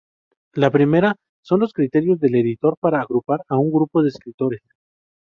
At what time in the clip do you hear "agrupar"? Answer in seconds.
3.01-3.41